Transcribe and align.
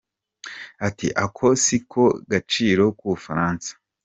Ati 0.87 1.07
“Ako 1.23 1.45
si 1.63 1.77
ko 1.91 2.03
gaciro 2.31 2.83
k’u 2.97 3.07
Bufaransa.” 3.13 3.69